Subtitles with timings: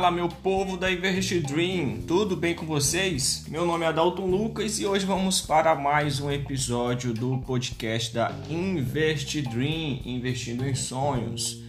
[0.00, 3.44] Fala, meu povo da Invest Dream, tudo bem com vocês?
[3.48, 8.32] Meu nome é Dalton Lucas e hoje vamos para mais um episódio do podcast da
[8.48, 11.62] Invest Dream, investindo em sonhos.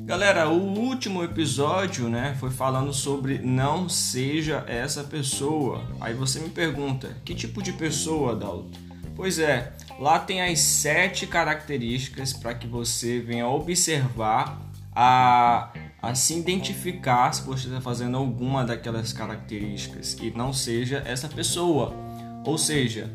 [0.00, 5.82] Galera, o último episódio, né, foi falando sobre não seja essa pessoa.
[5.98, 8.68] Aí você me pergunta, que tipo de pessoa, Dalton?
[9.16, 14.60] Pois é, lá tem as sete características para que você venha observar
[14.94, 21.28] a a se identificar se você está fazendo alguma daquelas características e não seja essa
[21.28, 21.92] pessoa.
[22.44, 23.10] Ou seja,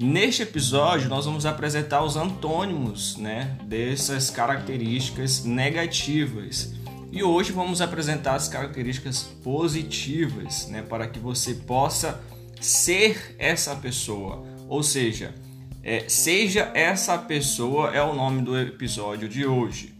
[0.00, 6.74] neste episódio nós vamos apresentar os antônimos né, dessas características negativas.
[7.10, 12.20] E hoje vamos apresentar as características positivas né, para que você possa
[12.60, 14.44] ser essa pessoa.
[14.68, 15.34] Ou seja,
[15.82, 19.94] é, seja essa pessoa é o nome do episódio de hoje.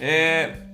[0.00, 0.67] É,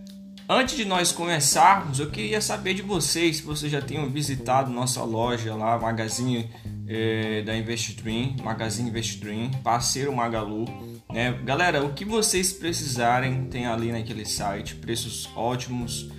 [0.47, 5.03] Antes de nós começarmos, eu queria saber de vocês se vocês já tenham visitado nossa
[5.03, 6.51] loja lá, Magazine
[6.87, 10.67] é, da Investdream, Magazine Investdream, parceiro Magalu.
[11.11, 11.33] Né?
[11.45, 16.11] Galera, o que vocês precisarem tem ali naquele site, preços ótimos,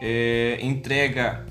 [0.00, 1.44] é, entrega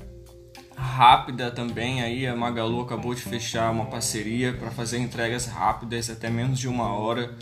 [0.74, 2.02] rápida também.
[2.02, 6.66] Aí a Magalu acabou de fechar uma parceria para fazer entregas rápidas, até menos de
[6.66, 7.36] uma hora.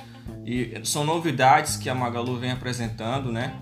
[0.45, 3.55] E são novidades que a Magalu vem apresentando, né?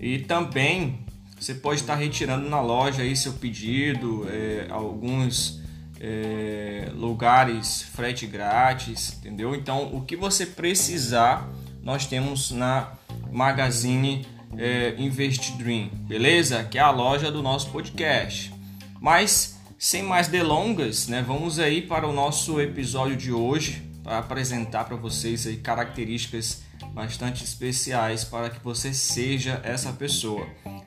[0.00, 1.00] E também
[1.38, 5.60] você pode estar retirando na loja aí seu pedido, é, alguns
[6.00, 9.54] é, lugares frete grátis, entendeu?
[9.54, 11.48] Então o que você precisar
[11.82, 12.92] nós temos na
[13.30, 16.64] Magazine é, Invest Dream, beleza?
[16.64, 18.52] Que é a loja do nosso podcast.
[19.00, 21.22] Mas sem mais delongas, né?
[21.26, 27.44] Vamos aí para o nosso episódio de hoje para apresentar para vocês aí características bastante
[27.44, 30.46] especiais para que você seja essa pessoa.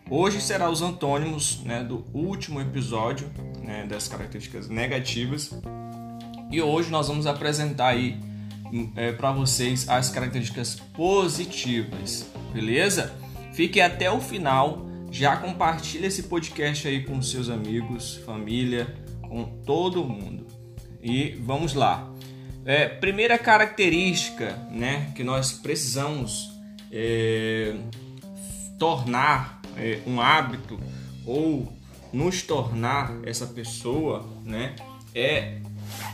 [0.10, 3.32] Hoje será os antônimos né, do último episódio
[3.64, 5.52] né, das características negativas
[6.52, 8.20] e hoje nós vamos apresentar aí
[8.96, 13.14] é, para vocês as características positivas, beleza?
[13.54, 20.04] Fique até o final, já compartilhe esse podcast aí com seus amigos, família, com todo
[20.04, 20.48] mundo.
[21.02, 22.12] E vamos lá.
[22.70, 26.52] É, primeira característica né, que nós precisamos
[26.92, 27.74] é,
[28.78, 30.80] tornar é, um hábito
[31.26, 31.74] ou
[32.14, 34.76] nos tornar essa pessoa né,
[35.16, 35.58] é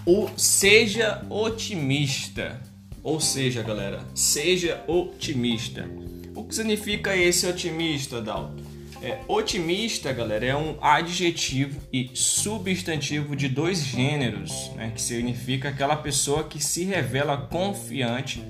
[0.06, 2.62] o seja otimista.
[3.04, 5.86] Ou seja, galera, seja otimista.
[6.34, 8.64] O que significa esse otimista, Dalton?
[9.06, 15.96] É, otimista, galera, é um adjetivo e substantivo de dois gêneros, né, que significa aquela
[15.96, 18.44] pessoa que se revela confiante,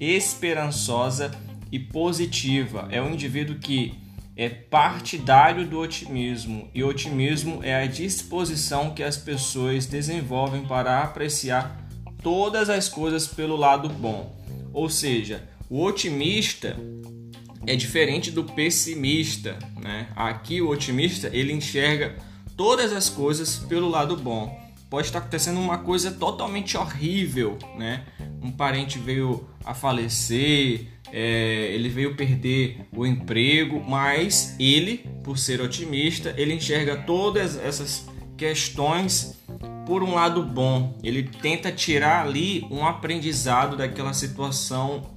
[0.00, 1.30] esperançosa
[1.70, 2.88] e positiva.
[2.90, 3.94] É um indivíduo que
[4.36, 11.80] é partidário do otimismo, e otimismo é a disposição que as pessoas desenvolvem para apreciar
[12.20, 14.34] todas as coisas pelo lado bom.
[14.72, 16.76] Ou seja, o otimista
[17.66, 20.08] é diferente do pessimista, né?
[20.16, 22.16] Aqui o otimista ele enxerga
[22.56, 24.60] todas as coisas pelo lado bom.
[24.90, 28.04] Pode estar acontecendo uma coisa totalmente horrível, né?
[28.42, 35.60] Um parente veio a falecer, é, ele veio perder o emprego, mas ele, por ser
[35.60, 38.06] otimista, ele enxerga todas essas
[38.36, 39.38] questões
[39.86, 40.98] por um lado bom.
[41.02, 45.10] Ele tenta tirar ali um aprendizado daquela situação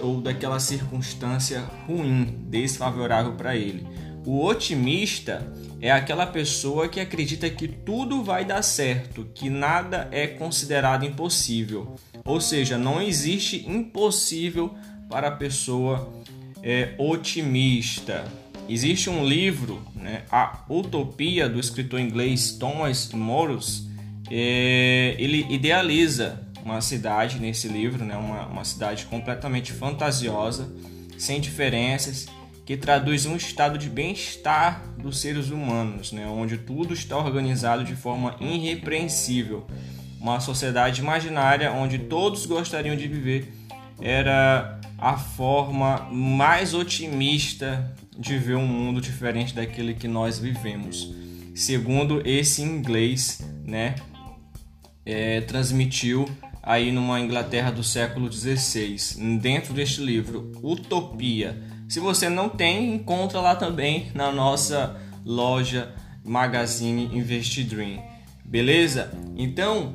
[0.00, 3.86] ou daquela circunstância ruim, desfavorável para ele.
[4.26, 10.26] O otimista é aquela pessoa que acredita que tudo vai dar certo, que nada é
[10.26, 11.96] considerado impossível.
[12.24, 14.74] Ou seja, não existe impossível
[15.08, 16.12] para a pessoa
[16.62, 18.24] é, otimista.
[18.68, 23.88] Existe um livro, né, A Utopia, do escritor inglês Thomas Morris.
[24.30, 28.16] É, ele idealiza uma cidade nesse livro, né?
[28.16, 30.70] uma, uma cidade completamente fantasiosa,
[31.16, 32.26] sem diferenças,
[32.66, 36.26] que traduz um estado de bem-estar dos seres humanos, né?
[36.26, 39.66] onde tudo está organizado de forma irrepreensível.
[40.20, 43.52] Uma sociedade imaginária onde todos gostariam de viver
[44.00, 51.14] era a forma mais otimista de ver um mundo diferente daquele que nós vivemos.
[51.54, 53.94] Segundo esse inglês, né,
[55.06, 56.28] é, transmitiu
[56.68, 61.58] aí numa Inglaterra do século XVI, dentro deste livro, Utopia.
[61.88, 68.02] Se você não tem, encontra lá também na nossa loja Magazine Invest Dream.
[68.44, 69.10] Beleza?
[69.34, 69.94] Então,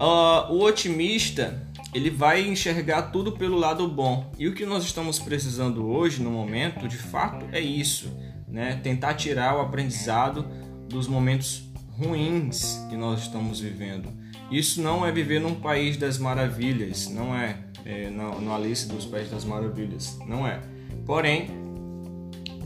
[0.00, 4.32] uh, o otimista ele vai enxergar tudo pelo lado bom.
[4.36, 8.12] E o que nós estamos precisando hoje, no momento, de fato, é isso,
[8.48, 8.80] né?
[8.82, 10.44] Tentar tirar o aprendizado
[10.88, 11.62] dos momentos
[11.96, 14.12] ruins que nós estamos vivendo.
[14.50, 19.04] Isso não é viver num país das maravilhas, não é, é no, no Alice dos
[19.04, 20.60] Países das Maravilhas, não é.
[21.04, 21.50] Porém,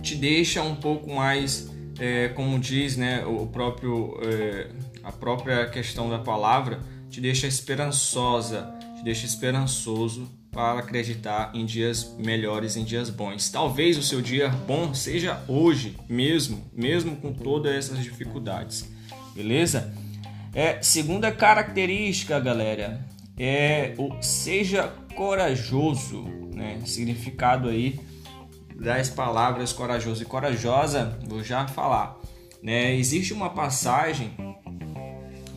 [0.02, 4.68] te deixa um pouco mais, é, como diz né, o próprio, é,
[5.02, 6.80] a própria questão da palavra,
[7.10, 13.48] te deixa esperançosa, te deixa esperançoso para acreditar em dias melhores, em dias bons.
[13.48, 18.88] Talvez o seu dia bom seja hoje mesmo, mesmo com todas essas dificuldades.
[19.34, 19.92] Beleza?
[20.54, 23.04] É, segunda característica, galera,
[23.38, 26.80] é o seja corajoso, né?
[26.84, 27.98] Significado aí
[28.74, 32.18] das palavras corajoso e corajosa, vou já falar.
[32.62, 32.94] Né?
[32.94, 34.32] Existe uma passagem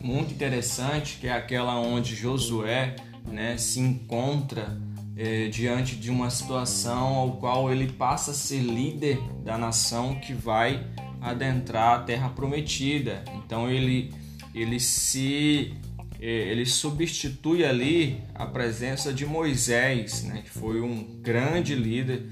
[0.02, 4.78] muito interessante que é aquela onde Josué né, se encontra
[5.16, 10.32] é, diante de uma situação ao qual ele passa a ser líder da nação que
[10.32, 10.86] vai
[11.20, 13.24] adentrar a terra prometida.
[13.34, 14.12] Então ele,
[14.58, 15.74] ele se
[16.20, 22.22] é, ele substitui ali a presença de Moisés, né, que foi um grande líder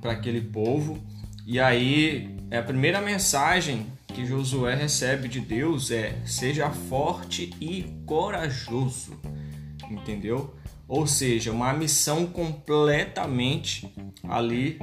[0.00, 0.98] para aquele povo.
[1.46, 7.84] E aí é a primeira mensagem que Josué recebe de Deus é: seja forte e
[8.06, 9.18] corajoso
[9.90, 10.54] entendeu?
[10.86, 13.92] Ou seja, uma missão completamente
[14.24, 14.78] ali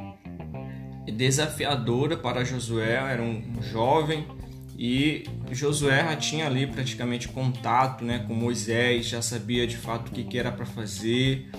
[1.11, 4.27] desafiadora para Josué, era um jovem
[4.77, 10.12] e Josué já tinha ali praticamente contato né, com Moisés, já sabia de fato o
[10.12, 11.50] que, que era para fazer,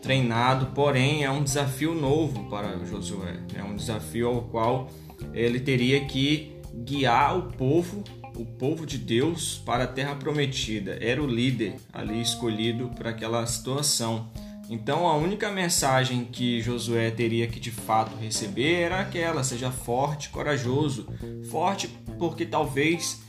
[0.00, 4.90] treinado, porém é um desafio novo para Josué, é um desafio ao qual
[5.34, 8.04] ele teria que guiar o povo
[8.40, 10.96] o povo de Deus para a terra prometida.
[11.00, 14.30] Era o líder ali escolhido para aquela situação.
[14.70, 20.30] Então a única mensagem que Josué teria que de fato receber era aquela: seja forte,
[20.30, 21.08] corajoso.
[21.50, 23.20] Forte porque talvez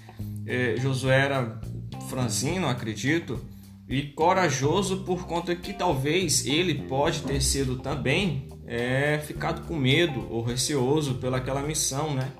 [0.45, 1.59] eh, Josué era
[2.07, 3.43] franzino, acredito,
[3.89, 10.27] e corajoso por conta que talvez ele pode ter sido também é, ficado com medo
[10.29, 12.31] ou receoso pelaquela missão, né?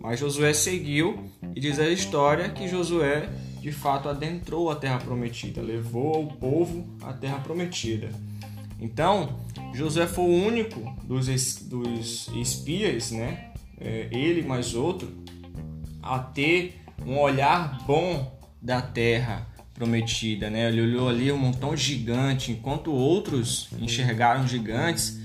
[0.00, 3.28] Mas Josué seguiu e diz a história que Josué
[3.60, 8.10] de fato adentrou a terra prometida, levou o povo à terra prometida.
[8.80, 9.40] Então,
[9.74, 11.26] Josué foi o único dos,
[11.62, 13.52] dos espias, né?
[13.80, 15.12] É, ele mais outro,
[16.02, 20.68] a ter um olhar bom da terra prometida, né?
[20.68, 25.18] Ele olhou ali um montão gigante, enquanto outros enxergaram gigantes,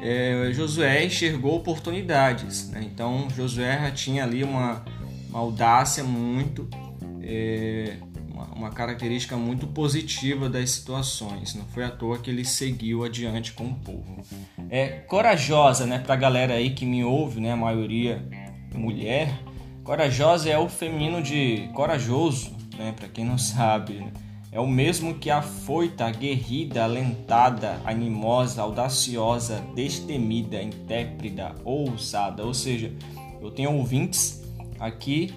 [0.00, 2.70] é, Josué enxergou oportunidades.
[2.70, 2.88] Né?
[2.92, 4.84] Então Josué já tinha ali uma,
[5.28, 6.68] uma audácia muito,
[7.30, 7.98] é,
[8.32, 11.54] uma, uma, característica muito positiva das situações.
[11.54, 14.22] Não foi à toa que ele seguiu adiante com o povo.
[14.70, 15.98] É corajosa, né?
[15.98, 17.52] Para a galera aí que me ouve, né?
[17.52, 18.26] A maioria
[18.74, 19.30] mulher.
[19.84, 22.94] Corajosa é o feminino de corajoso, né?
[22.96, 23.94] Para quem não sabe.
[23.94, 24.12] Né?
[24.50, 32.46] É o mesmo que a foita, aguerrida, alentada, animosa, audaciosa, destemida, intrépida, ousada.
[32.46, 32.90] Ou seja,
[33.42, 34.42] eu tenho ouvintes
[34.80, 35.34] aqui,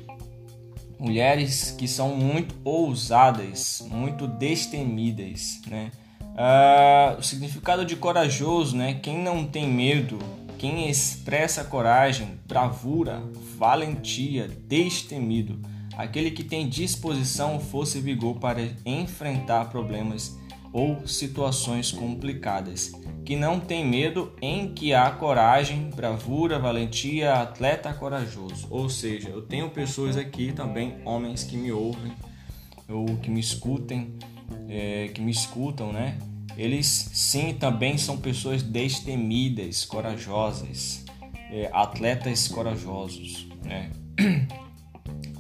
[1.01, 5.92] mulheres que são muito ousadas, muito destemidas, né?
[6.37, 8.99] Ah, o significado de corajoso, né?
[9.02, 10.18] Quem não tem medo,
[10.57, 13.21] quem expressa coragem, bravura,
[13.57, 15.59] valentia, destemido
[15.97, 20.37] aquele que tem disposição, força e vigor para enfrentar problemas
[20.73, 22.92] ou situações complicadas,
[23.25, 28.68] que não tem medo, em que há coragem, bravura, valentia, atleta corajoso.
[28.69, 32.13] Ou seja, eu tenho pessoas aqui também, homens que me ouvem
[32.90, 34.18] ou que me escutem,
[34.68, 36.18] é, que me escutam, né?
[36.57, 41.06] Eles sim também são pessoas destemidas, corajosas,
[41.49, 43.92] é, atletas corajosos, né?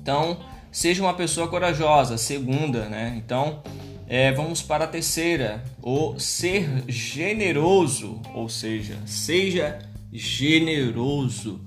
[0.01, 0.39] Então,
[0.71, 2.17] seja uma pessoa corajosa.
[2.17, 3.13] Segunda, né?
[3.23, 3.61] Então,
[4.13, 9.79] é, vamos para a terceira, o ser generoso, ou seja, seja
[10.11, 11.61] generoso.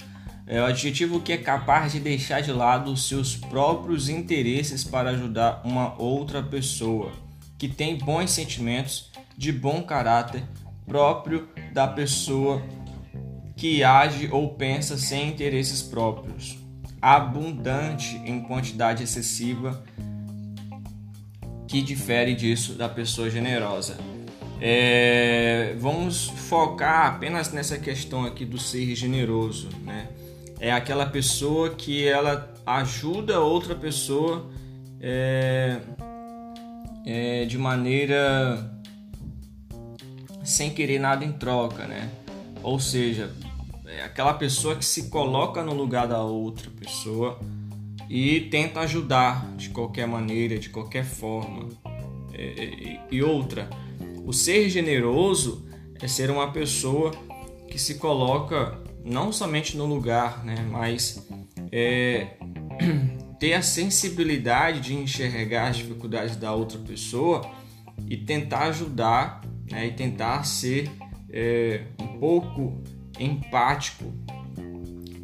[0.46, 5.08] É o adjetivo que é capaz de deixar de lado os seus próprios interesses para
[5.08, 7.12] ajudar uma outra pessoa,
[7.56, 10.42] que tem bons sentimentos, de bom caráter
[10.86, 12.62] próprio da pessoa
[13.56, 16.62] que age ou pensa sem interesses próprios
[17.04, 19.84] abundante em quantidade excessiva
[21.74, 23.96] que difere disso da pessoa generosa.
[24.60, 30.06] É, vamos focar apenas nessa questão aqui do ser generoso, né?
[30.60, 34.48] É aquela pessoa que ela ajuda outra pessoa
[35.00, 35.80] é,
[37.04, 38.70] é, de maneira
[40.44, 42.08] sem querer nada em troca, né?
[42.62, 43.32] Ou seja,
[43.84, 47.40] é aquela pessoa que se coloca no lugar da outra pessoa
[48.08, 51.68] e tenta ajudar de qualquer maneira, de qualquer forma.
[52.32, 53.68] É, e outra,
[54.24, 55.66] o ser generoso
[56.00, 57.12] é ser uma pessoa
[57.68, 61.26] que se coloca não somente no lugar, né, mas
[61.70, 62.36] é,
[63.38, 67.42] ter a sensibilidade de enxergar as dificuldades da outra pessoa
[68.08, 70.90] e tentar ajudar né, e tentar ser
[71.30, 72.82] é, um pouco
[73.18, 74.12] empático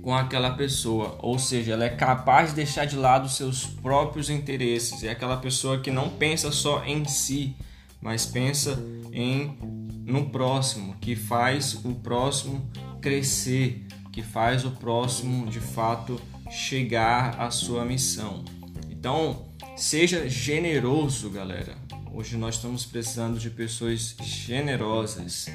[0.03, 5.05] com aquela pessoa, ou seja, ela é capaz de deixar de lado seus próprios interesses.
[5.05, 7.55] É aquela pessoa que não pensa só em si,
[8.01, 9.57] mas pensa em
[10.05, 12.69] no próximo, que faz o próximo
[13.01, 18.45] crescer, que faz o próximo de fato chegar à sua missão.
[18.91, 21.75] Então, seja generoso, galera.
[22.13, 25.47] Hoje nós estamos precisando de pessoas generosas,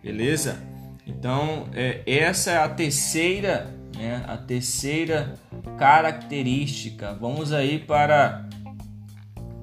[0.00, 0.62] beleza?
[1.06, 5.34] Então, é, essa é a terceira, né, a terceira
[5.78, 7.14] característica.
[7.14, 8.46] Vamos aí para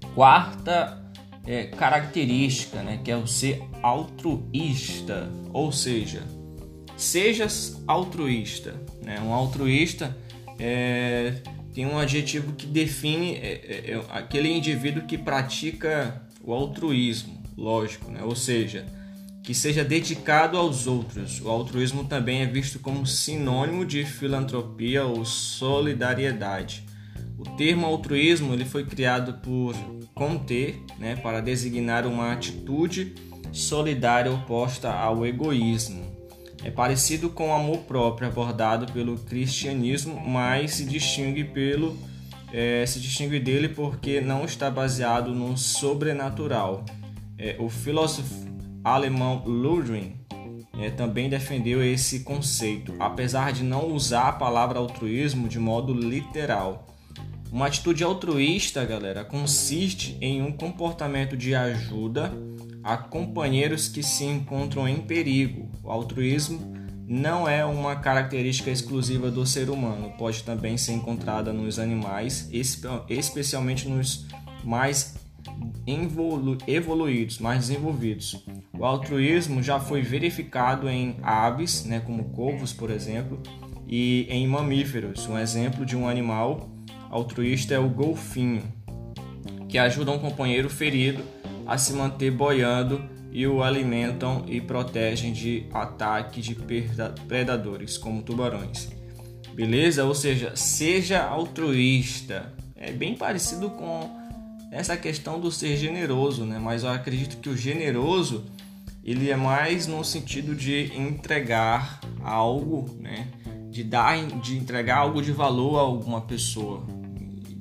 [0.03, 1.01] a quarta
[1.45, 6.23] é, característica, né, que é o ser altruísta, ou seja,
[6.97, 7.47] seja
[7.87, 8.75] altruísta.
[9.03, 9.19] Né?
[9.21, 10.15] Um altruísta
[10.59, 11.41] é,
[11.73, 18.11] tem um adjetivo que define é, é, é, aquele indivíduo que pratica o altruísmo, lógico,
[18.11, 18.21] né?
[18.23, 18.85] ou seja,
[19.43, 21.41] que seja dedicado aos outros.
[21.41, 26.85] O altruísmo também é visto como sinônimo de filantropia ou solidariedade.
[27.37, 29.75] O termo altruísmo ele foi criado por
[30.13, 33.15] Comte né, para designar uma atitude
[33.51, 36.05] solidária oposta ao egoísmo.
[36.63, 41.97] É parecido com o amor próprio abordado pelo cristianismo, mas se distingue pelo
[42.53, 46.85] é, se distingue dele porque não está baseado no sobrenatural.
[47.37, 48.45] É, o filósofo
[48.83, 50.15] alemão Ludwig
[50.79, 56.87] é, também defendeu esse conceito, apesar de não usar a palavra altruísmo de modo literal.
[57.51, 62.33] Uma atitude altruísta, galera, consiste em um comportamento de ajuda
[62.83, 65.69] a companheiros que se encontram em perigo.
[65.83, 66.73] O altruísmo
[67.05, 72.49] não é uma característica exclusiva do ser humano, pode também ser encontrada nos animais,
[73.09, 74.25] especialmente nos
[74.63, 75.15] mais
[75.85, 78.43] evolu evoluídos, mais desenvolvidos.
[78.77, 83.41] O altruísmo já foi verificado em aves, né, como corvos, por exemplo,
[83.87, 85.27] e em mamíferos.
[85.27, 86.69] Um exemplo de um animal
[87.09, 88.63] altruísta é o golfinho,
[89.67, 91.23] que ajuda um companheiro ferido
[91.65, 96.55] a se manter boiando e o alimentam e protegem de ataque de
[97.27, 98.89] predadores, como tubarões.
[99.53, 100.05] Beleza?
[100.05, 102.53] Ou seja, seja altruísta.
[102.75, 104.20] É bem parecido com
[104.71, 106.57] essa questão do ser generoso, né?
[106.57, 108.45] Mas eu acredito que o generoso
[109.03, 113.27] ele é mais no sentido de entregar algo, né?
[113.69, 116.85] De dar, de entregar algo de valor a alguma pessoa.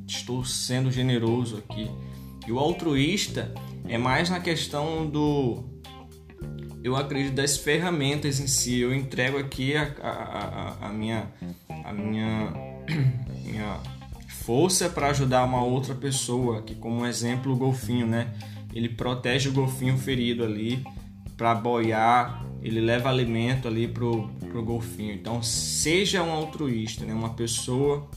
[0.06, 1.90] Estou sendo generoso aqui.
[2.46, 3.52] E o altruísta
[3.86, 5.64] é mais na questão do
[6.82, 8.78] eu acredito das ferramentas em si.
[8.78, 11.30] Eu entrego aqui a, a, a, a minha
[11.84, 12.52] a minha,
[13.44, 13.80] minha
[14.50, 18.34] força para ajudar uma outra pessoa, que como exemplo o golfinho, né?
[18.74, 20.84] Ele protege o golfinho ferido ali
[21.36, 25.14] para boiar, ele leva alimento ali pro, pro golfinho.
[25.14, 27.14] Então seja um altruísta, né?
[27.14, 28.10] Uma pessoa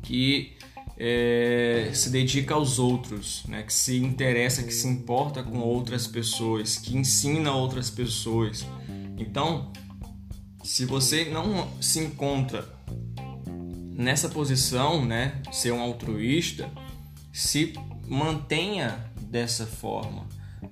[0.00, 0.52] que
[0.96, 3.64] é, se dedica aos outros, né?
[3.64, 8.64] que se interessa, que se importa com outras pessoas, que ensina outras pessoas.
[9.18, 9.72] Então,
[10.62, 12.75] se você não se encontra
[13.96, 16.68] nessa posição, né, ser um altruísta,
[17.32, 17.72] se
[18.06, 20.26] mantenha dessa forma,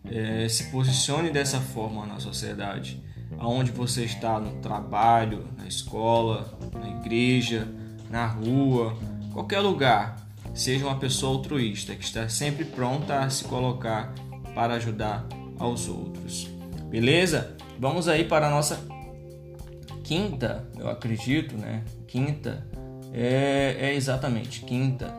[0.05, 3.03] é, se posicione dessa forma na sociedade,
[3.39, 7.67] aonde você está no trabalho, na escola, na igreja,
[8.11, 8.97] na rua
[9.35, 10.17] qualquer lugar,
[10.55, 14.15] seja uma pessoa altruísta que está sempre pronta a se colocar
[14.55, 15.27] para ajudar
[15.59, 16.49] aos outros.
[16.89, 17.57] Beleza?
[17.79, 18.81] Vamos aí para a nossa
[20.05, 21.83] quinta, eu acredito, né?
[22.07, 22.65] Quinta
[23.15, 25.15] é, é exatamente quinta.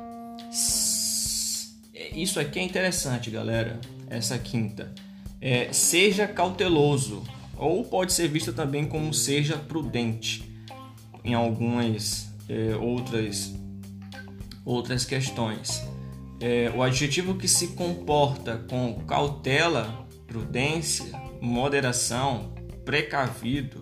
[2.13, 3.79] Isso aqui é interessante, galera.
[4.09, 4.93] Essa quinta
[5.41, 7.23] é seja cauteloso
[7.57, 10.43] ou pode ser vista também como seja prudente
[11.23, 13.53] em algumas é, outras
[14.65, 15.83] outras questões.
[16.39, 21.05] É, o adjetivo que se comporta com cautela, prudência,
[21.39, 23.81] moderação, precavido,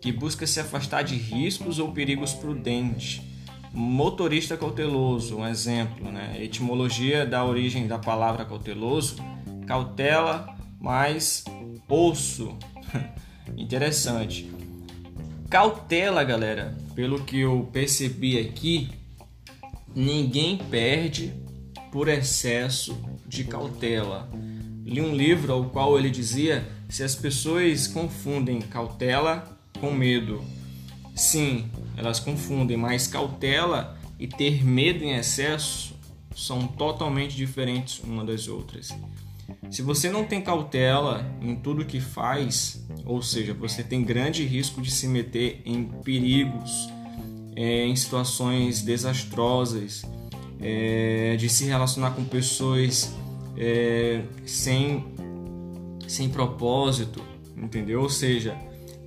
[0.00, 3.20] que busca se afastar de riscos ou perigos prudentes.
[3.80, 6.36] Motorista cauteloso, um exemplo, né?
[6.42, 9.14] Etimologia da origem da palavra cauteloso,
[9.68, 11.44] cautela mais
[11.88, 12.56] osso.
[13.56, 14.50] Interessante.
[15.48, 18.90] Cautela, galera, pelo que eu percebi aqui,
[19.94, 21.32] ninguém perde
[21.92, 24.28] por excesso de cautela.
[24.84, 30.42] Li um livro ao qual ele dizia se as pessoas confundem cautela com medo.
[31.14, 35.94] Sim, elas confundem, mas cautela e ter medo em excesso
[36.34, 38.94] são totalmente diferentes uma das outras.
[39.70, 44.80] Se você não tem cautela em tudo que faz, ou seja, você tem grande risco
[44.80, 46.88] de se meter em perigos,
[47.56, 50.04] é, em situações desastrosas,
[50.60, 53.14] é, de se relacionar com pessoas
[53.56, 55.04] é, sem,
[56.06, 57.22] sem propósito,
[57.56, 58.02] entendeu?
[58.02, 58.56] Ou seja,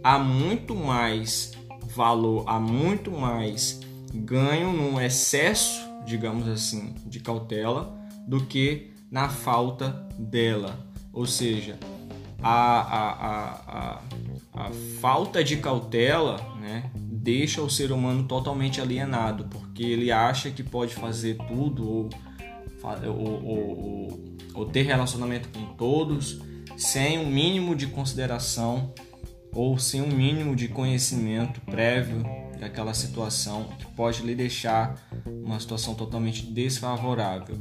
[0.04, 1.54] há muito mais
[1.96, 3.80] valor, há muito mais
[4.14, 10.88] ganho no excesso, digamos assim, de cautela do que na falta dela.
[11.14, 11.78] Ou seja,
[12.42, 14.02] a, a, a,
[14.54, 20.50] a, a falta de cautela né, deixa o ser humano totalmente alienado, porque ele acha
[20.50, 22.10] que pode fazer tudo ou,
[23.06, 26.40] ou, ou, ou ter relacionamento com todos
[26.78, 28.94] sem um mínimo de consideração
[29.53, 32.24] ou sem um mínimo de conhecimento prévio
[32.60, 37.58] daquela situação que pode lhe deixar uma situação totalmente desfavorável.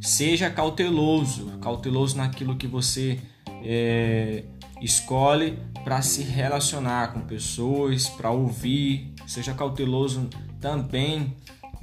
[0.00, 3.18] Seja cauteloso, cauteloso naquilo que você
[3.64, 4.44] é,
[4.80, 9.12] escolhe para se relacionar com pessoas, para ouvir.
[9.26, 10.28] Seja cauteloso
[10.60, 11.34] também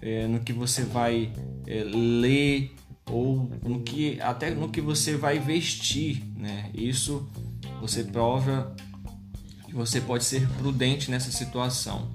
[0.02, 1.34] é, no que você vai
[1.68, 2.76] é, ler
[3.10, 6.70] ou no que até no que você vai vestir, né?
[6.74, 7.28] Isso
[7.82, 8.76] você prova
[9.72, 12.10] você pode ser prudente nessa situação.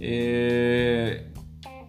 [0.00, 1.24] É...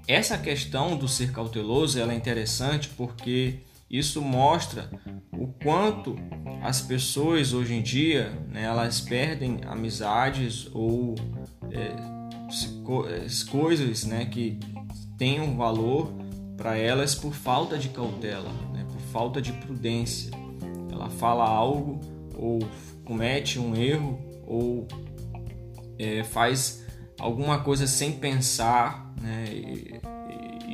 [0.07, 4.89] Essa questão do ser cauteloso ela é interessante porque isso mostra
[5.33, 6.15] o quanto
[6.61, 11.15] as pessoas hoje em dia né, elas perdem amizades ou
[11.71, 11.93] é,
[13.49, 14.57] coisas né, que
[15.17, 16.13] têm um valor
[16.55, 20.31] para elas por falta de cautela, né, por falta de prudência.
[20.91, 21.99] Ela fala algo
[22.35, 22.59] ou
[23.03, 24.87] comete um erro ou
[25.99, 26.85] é, faz
[27.19, 29.99] alguma coisa sem pensar né, e,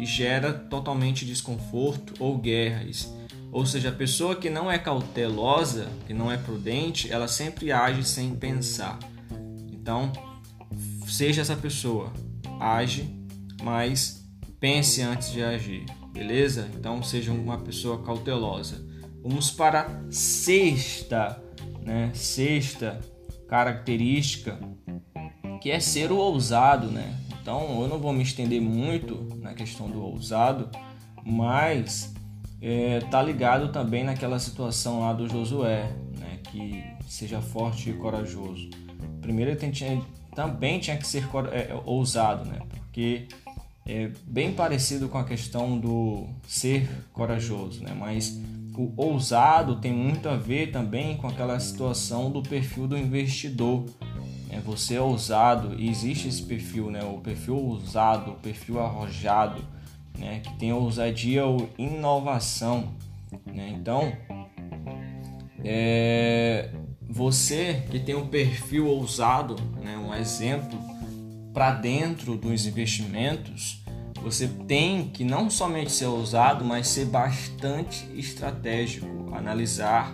[0.01, 3.11] e, gera totalmente desconforto ou guerras.
[3.51, 8.03] Ou seja, a pessoa que não é cautelosa, que não é prudente, ela sempre age
[8.03, 8.97] sem pensar.
[9.71, 10.11] Então,
[11.07, 12.11] seja essa pessoa,
[12.59, 13.07] age,
[13.61, 14.27] mas
[14.59, 16.67] pense antes de agir, beleza?
[16.75, 18.83] Então, seja uma pessoa cautelosa.
[19.21, 21.41] Vamos para sexta,
[21.85, 22.11] né?
[22.13, 22.99] Sexta
[23.53, 24.57] característica
[25.61, 27.15] que é ser o ousado, né?
[27.39, 30.71] Então eu não vou me estender muito na questão do ousado,
[31.23, 32.11] mas
[32.59, 35.83] é, tá ligado também naquela situação lá do Josué,
[36.17, 36.39] né?
[36.49, 38.71] Que seja forte e corajoso.
[39.21, 40.01] Primeiro ele tinha,
[40.33, 42.59] também tinha que ser é, ousado, né?
[42.71, 43.27] Porque
[43.85, 47.95] é bem parecido com a questão do ser corajoso, né?
[47.95, 48.35] Mas
[48.75, 53.85] o ousado tem muito a ver também com aquela situação do perfil do investidor,
[54.49, 57.03] é, você é ousado e existe esse perfil, né?
[57.03, 59.63] O perfil ousado, o perfil arrojado,
[60.17, 60.41] né?
[60.43, 62.93] Que tem ousadia ou inovação,
[63.45, 63.73] né?
[63.75, 64.13] Então,
[65.63, 66.69] é,
[67.09, 69.97] você que tem um perfil ousado, né?
[69.97, 70.79] Um exemplo
[71.53, 73.82] para dentro dos investimentos,
[74.23, 80.13] você tem que não somente ser ousado, mas ser bastante estratégico, analisar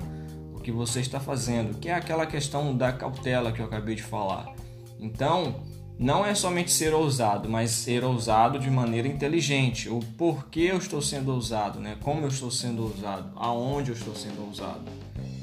[0.70, 4.54] que você está fazendo, que é aquela questão da cautela que eu acabei de falar.
[5.00, 5.64] Então,
[5.98, 9.90] não é somente ser ousado, mas ser ousado de maneira inteligente.
[9.90, 11.98] O porquê eu estou sendo ousado, né?
[12.02, 14.86] Como eu estou sendo ousado, aonde eu estou sendo ousado,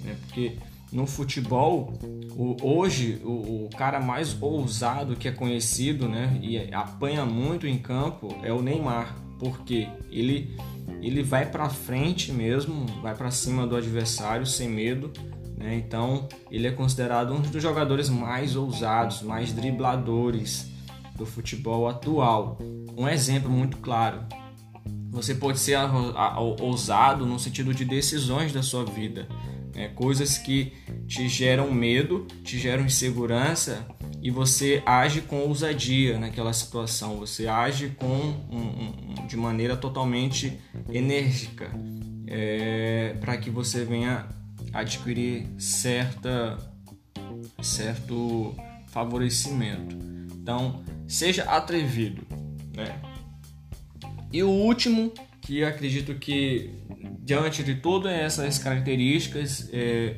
[0.05, 0.17] né?
[0.27, 0.57] Porque
[0.97, 1.93] no futebol,
[2.35, 7.77] o, hoje o, o, cara mais ousado que é conhecido, né, e apanha muito em
[7.77, 10.57] campo é o Neymar, porque ele
[11.03, 15.13] ele vai para frente mesmo, vai para cima do adversário sem medo.
[15.59, 15.77] Né?
[15.77, 20.71] Então ele é considerado um dos jogadores mais ousados, mais dribladores
[21.15, 22.57] do futebol atual.
[22.97, 24.23] Um exemplo muito claro.
[25.11, 25.77] Você pode ser
[26.61, 29.29] ousado no sentido de decisões da sua vida,
[29.77, 29.89] né?
[29.95, 30.73] coisas que
[31.07, 33.87] te geram medo, te geram insegurança
[34.23, 40.59] e você age com ousadia naquela situação, você age com um, um, de maneira totalmente
[40.89, 41.71] enérgica
[42.27, 44.27] é, para que você venha
[44.73, 46.59] adquirir certa,
[47.63, 48.55] certo
[48.89, 49.97] favorecimento.
[50.35, 52.27] Então, seja atrevido.
[52.75, 52.99] Né?
[54.33, 55.13] E o último,
[55.47, 56.71] que acredito que
[57.21, 60.17] diante de todas essas características, é,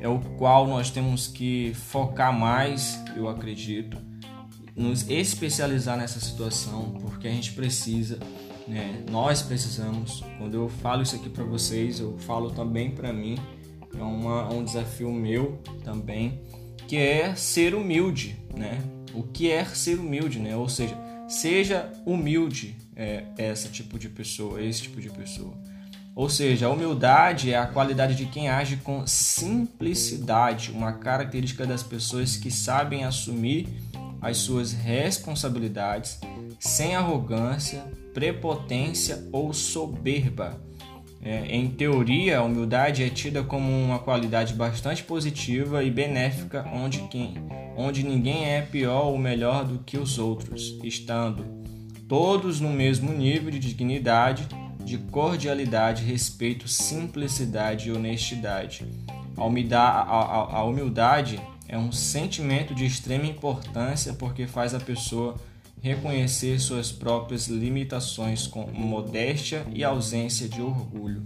[0.00, 3.98] é o qual nós temos que focar mais, eu acredito,
[4.74, 8.18] nos especializar nessa situação, porque a gente precisa
[8.66, 9.04] né?
[9.10, 10.24] Nós precisamos.
[10.38, 13.36] Quando eu falo isso aqui para vocês, eu falo também para mim.
[13.94, 16.40] É uma, um desafio meu também,
[16.88, 18.82] que é ser humilde, né?
[19.12, 20.56] O que é ser humilde, né?
[20.56, 20.96] Ou seja,
[21.28, 25.54] seja humilde é, essa tipo de pessoa, esse tipo de pessoa.
[26.14, 31.82] Ou seja, a humildade é a qualidade de quem age com simplicidade, uma característica das
[31.82, 33.68] pessoas que sabem assumir
[34.20, 36.20] as suas responsabilidades
[36.60, 40.62] sem arrogância, prepotência ou soberba.
[41.20, 47.00] É, em teoria, a humildade é tida como uma qualidade bastante positiva e benéfica, onde,
[47.08, 47.34] quem,
[47.76, 51.63] onde ninguém é pior ou melhor do que os outros, estando
[52.08, 54.46] todos no mesmo nível de dignidade
[54.84, 58.86] de cordialidade, respeito, simplicidade e honestidade.
[59.36, 65.36] A humildade é um sentimento de extrema importância porque faz a pessoa
[65.80, 71.22] reconhecer suas próprias limitações com modéstia e ausência de orgulho.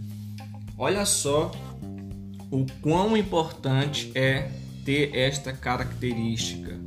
[0.77, 1.51] Olha só
[2.51, 4.51] o quão importante é
[4.85, 6.79] ter esta característica,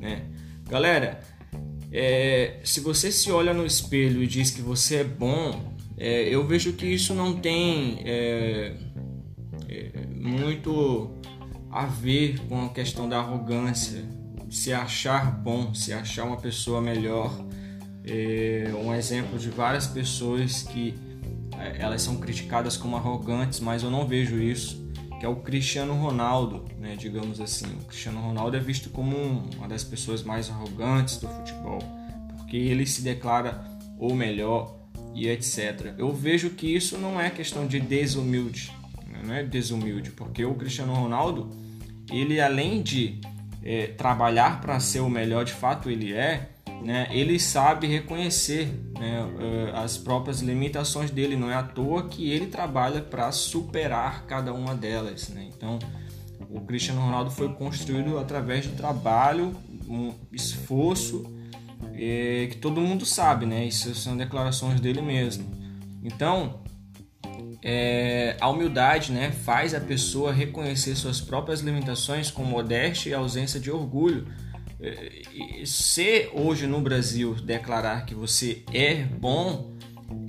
[0.00, 0.22] né?
[0.68, 1.20] Galera,
[1.96, 6.44] é, se você se olha no espelho e diz que você é bom, é, eu
[6.44, 8.74] vejo que isso não tem é,
[9.68, 11.12] é, muito
[11.70, 14.04] a ver com a questão da arrogância,
[14.50, 17.32] se achar bom, se achar uma pessoa melhor.
[18.04, 20.94] É, um exemplo de várias pessoas que
[21.56, 24.83] é, elas são criticadas como arrogantes, mas eu não vejo isso,
[25.18, 27.66] que é o Cristiano Ronaldo, né, digamos assim.
[27.66, 29.16] O Cristiano Ronaldo é visto como
[29.56, 31.78] uma das pessoas mais arrogantes do futebol,
[32.36, 33.64] porque ele se declara
[33.98, 35.94] o melhor, e etc.
[35.96, 38.72] Eu vejo que isso não é questão de desumilde,
[39.06, 39.20] né?
[39.24, 41.50] não é desumilde, porque o Cristiano Ronaldo,
[42.10, 43.20] ele além de
[43.62, 46.50] é, trabalhar para ser o melhor de fato ele é,
[46.82, 51.36] né, ele sabe reconhecer né, é, as próprias limitações dele.
[51.36, 55.28] Não é à toa que ele trabalha para superar cada uma delas.
[55.28, 55.48] Né?
[55.54, 55.78] Então,
[56.50, 59.54] o Cristiano Ronaldo foi construído através do trabalho,
[59.88, 61.24] um esforço
[61.94, 63.64] é, que todo mundo sabe, né?
[63.64, 65.44] Isso são declarações dele mesmo.
[66.02, 66.60] Então,
[67.62, 73.58] é, a humildade né, faz a pessoa reconhecer suas próprias limitações com modéstia e ausência
[73.58, 74.26] de orgulho.
[74.80, 79.72] É, se hoje no Brasil declarar que você é bom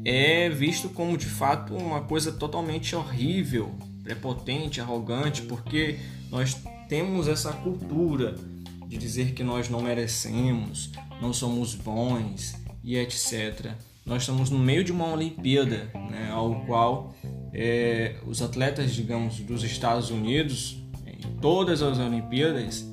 [0.03, 5.97] é visto como de fato uma coisa totalmente horrível, prepotente, arrogante, porque
[6.29, 6.55] nós
[6.87, 8.35] temos essa cultura
[8.87, 13.71] de dizer que nós não merecemos, não somos bons e etc.
[14.05, 17.15] Nós estamos no meio de uma Olimpíada, né, ao qual
[17.51, 20.77] é, os atletas, digamos, dos Estados Unidos,
[21.07, 22.85] em todas as Olimpíadas,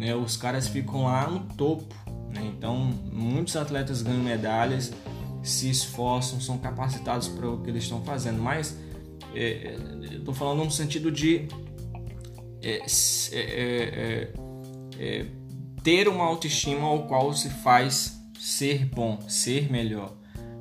[0.00, 1.94] né, os caras ficam lá no topo.
[2.34, 2.50] Né?
[2.56, 4.92] Então, muitos atletas ganham medalhas,
[5.42, 8.40] se esforçam, são capacitados para o que eles estão fazendo.
[8.42, 8.78] Mas
[9.34, 9.76] é,
[10.12, 11.46] estou falando no sentido de
[12.62, 12.82] é,
[13.32, 14.32] é,
[14.98, 15.26] é,
[15.82, 20.16] ter uma autoestima ao qual se faz ser bom, ser melhor.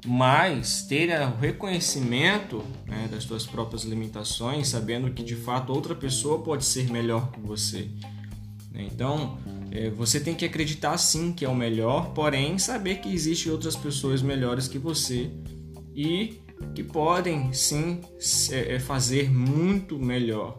[0.05, 6.41] Mas ter o reconhecimento né, das suas próprias limitações, sabendo que de fato outra pessoa
[6.41, 7.89] pode ser melhor que você.
[8.73, 9.37] Então,
[9.71, 13.75] é, você tem que acreditar sim que é o melhor, porém saber que existem outras
[13.75, 15.31] pessoas melhores que você
[15.95, 16.41] e
[16.75, 18.01] que podem sim
[18.51, 20.57] é, é, fazer muito melhor.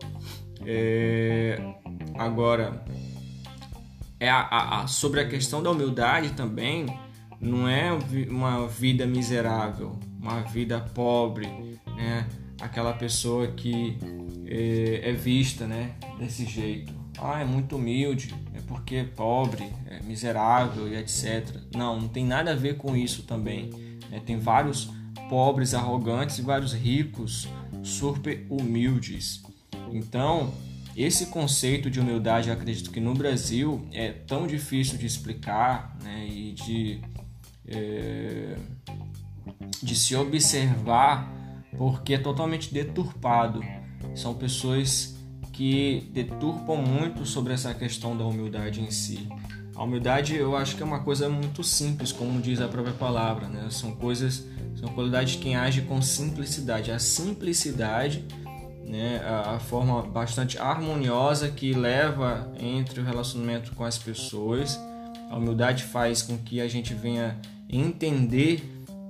[0.64, 1.58] É,
[2.18, 2.84] agora,
[4.18, 6.86] é a, a, a, sobre a questão da humildade também,
[7.40, 7.90] não é
[8.28, 11.48] uma vida miserável, uma vida pobre,
[11.96, 12.28] né?
[12.60, 13.96] Aquela pessoa que
[14.44, 15.94] é, é vista, né?
[16.18, 16.99] Desse jeito.
[17.22, 21.54] Ah, é muito humilde, é porque é pobre, é miserável e etc.
[21.76, 23.68] Não, não tem nada a ver com isso também.
[24.10, 24.22] Né?
[24.24, 24.90] Tem vários
[25.28, 27.46] pobres arrogantes e vários ricos
[27.82, 29.42] super humildes.
[29.92, 30.52] Então,
[30.96, 36.26] esse conceito de humildade, eu acredito que no Brasil é tão difícil de explicar né,
[36.26, 37.00] e de,
[37.68, 38.56] é,
[39.82, 41.30] de se observar
[41.76, 43.62] porque é totalmente deturpado.
[44.14, 45.19] São pessoas
[45.60, 49.28] que deturpam muito sobre essa questão da humildade em si.
[49.76, 53.46] A humildade eu acho que é uma coisa muito simples, como diz a própria palavra,
[53.46, 53.68] né?
[53.68, 54.42] São coisas,
[54.74, 56.90] são qualidades de quem age com simplicidade.
[56.90, 58.24] A simplicidade
[58.86, 64.80] né, a, forma bastante harmoniosa que leva entre o relacionamento com as pessoas.
[65.30, 68.62] A humildade faz com que a gente venha entender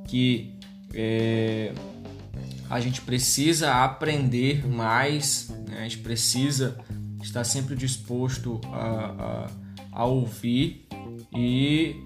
[0.04, 0.58] que
[0.92, 1.72] é,
[2.68, 6.78] a gente precisa aprender mais, né, a gente precisa
[7.22, 9.48] estar sempre disposto a,
[9.92, 10.86] a, a ouvir
[11.34, 12.02] e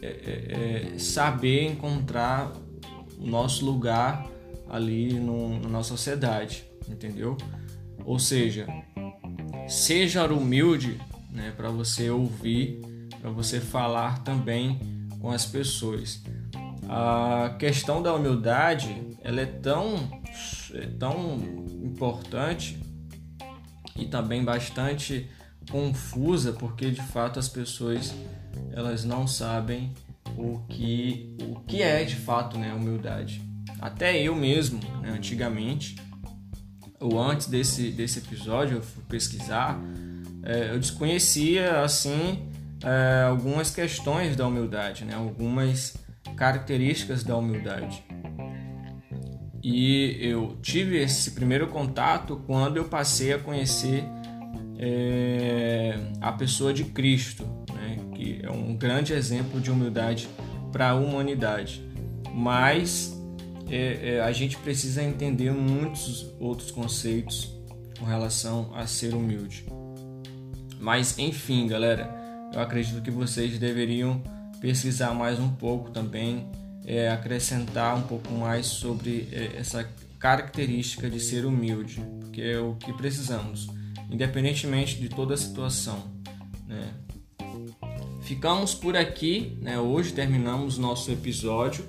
[0.00, 2.52] é, é, é saber encontrar
[3.18, 4.26] o nosso lugar
[4.68, 7.36] ali no, na nossa sociedade, entendeu?
[8.04, 8.66] Ou seja,
[9.68, 11.00] seja humilde
[11.30, 12.80] né, para você ouvir,
[13.20, 14.78] para você falar também
[15.20, 16.22] com as pessoas.
[16.88, 19.96] A questão da humildade ela é tão,
[20.74, 21.36] é tão
[21.82, 22.78] importante
[23.96, 25.30] e também bastante
[25.70, 28.14] confusa porque de fato as pessoas
[28.72, 29.94] elas não sabem
[30.36, 33.42] o que o que é de fato né humildade.
[33.80, 35.96] Até eu mesmo né, antigamente
[37.00, 39.80] ou antes desse desse episódio eu fui pesquisar
[40.42, 42.50] é, eu desconhecia assim
[42.82, 45.96] é, algumas questões da humildade né algumas
[46.36, 48.04] características da humildade
[49.66, 54.04] e eu tive esse primeiro contato quando eu passei a conhecer
[54.78, 60.28] é, a pessoa de Cristo, né, que é um grande exemplo de humildade
[60.70, 61.82] para a humanidade.
[62.30, 63.18] Mas
[63.70, 67.58] é, é, a gente precisa entender muitos outros conceitos
[67.98, 69.64] com relação a ser humilde.
[70.78, 72.14] Mas enfim, galera,
[72.52, 74.22] eu acredito que vocês deveriam
[74.60, 76.50] pesquisar mais um pouco também,
[76.84, 82.74] é, acrescentar um pouco mais sobre é, essa característica de ser humilde, porque é o
[82.74, 83.68] que precisamos
[84.10, 85.98] independentemente de toda a situação.
[86.66, 86.92] Né?
[88.22, 89.78] Ficamos por aqui, né?
[89.78, 91.84] hoje terminamos nosso episódio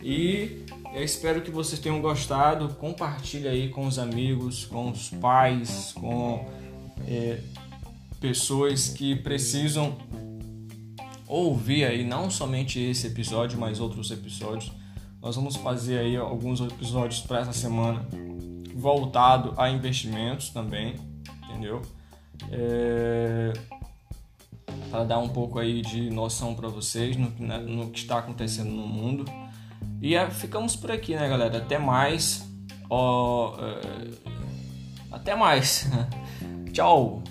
[0.00, 2.68] e eu espero que vocês tenham gostado.
[2.74, 6.46] Compartilhe aí com os amigos, com os pais, com
[7.06, 7.40] é,
[8.20, 9.96] pessoas que precisam
[11.32, 14.72] ouvir aí não somente esse episódio, mas outros episódios.
[15.20, 18.06] Nós vamos fazer aí alguns episódios para essa semana
[18.74, 20.96] voltado a investimentos também
[21.52, 21.82] entendeu?
[22.50, 23.52] É...
[24.90, 28.70] Para dar um pouco aí de noção para vocês no, né, no, que está acontecendo
[28.70, 29.24] no mundo.
[30.00, 31.58] E é, ficamos por aqui, né, galera?
[31.58, 32.46] Até mais.
[32.90, 34.10] Ó, é...
[35.10, 35.88] Até mais.
[36.72, 37.22] Tchau.